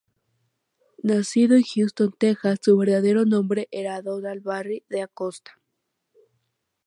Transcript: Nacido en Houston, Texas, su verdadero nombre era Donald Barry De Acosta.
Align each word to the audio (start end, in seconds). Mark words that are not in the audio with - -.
Nacido 1.03 1.55
en 1.55 1.61
Houston, 1.61 2.11
Texas, 2.17 2.57
su 2.63 2.75
verdadero 2.75 3.23
nombre 3.23 3.67
era 3.69 4.01
Donald 4.01 4.41
Barry 4.41 4.83
De 4.89 5.03
Acosta. 5.03 5.61